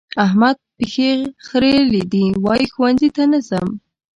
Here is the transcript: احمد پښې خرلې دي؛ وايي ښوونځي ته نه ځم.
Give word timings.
احمد 0.25 0.55
پښې 0.77 1.09
خرلې 1.47 2.01
دي؛ 2.11 2.25
وايي 2.45 2.67
ښوونځي 2.73 3.09
ته 3.15 3.23
نه 3.31 3.39
ځم. 3.47 3.67